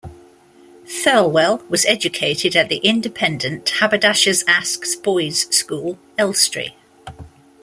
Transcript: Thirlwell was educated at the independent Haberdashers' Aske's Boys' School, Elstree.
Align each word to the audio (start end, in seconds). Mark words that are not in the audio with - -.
Thirlwell 0.87 1.61
was 1.69 1.85
educated 1.85 2.55
at 2.55 2.69
the 2.69 2.77
independent 2.77 3.69
Haberdashers' 3.69 4.43
Aske's 4.47 4.95
Boys' 4.95 5.43
School, 5.55 5.99
Elstree. 6.17 6.73